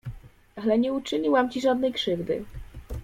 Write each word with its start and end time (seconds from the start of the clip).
Ale 0.55 0.79
nie 0.79 0.93
uczyniłam 0.93 1.49
ci 1.49 1.61
żadnej 1.61 1.93
krzywdy. 1.93 2.45